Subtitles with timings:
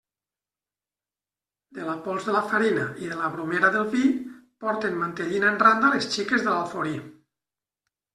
[1.79, 4.01] De la pols de la farina i de la bromera del vi,
[4.65, 6.95] porten mantellina en randa les xiques de l'Alforí.